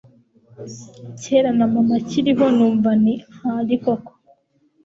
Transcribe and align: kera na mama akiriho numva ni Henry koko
kera 1.21 1.49
na 1.57 1.65
mama 1.73 1.93
akiriho 1.99 2.45
numva 2.55 2.89
ni 3.03 3.13
Henry 3.37 3.77
koko 3.83 4.11